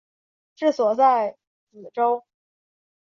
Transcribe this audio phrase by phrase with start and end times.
[0.55, 1.37] 治所在
[1.71, 2.23] 梓州。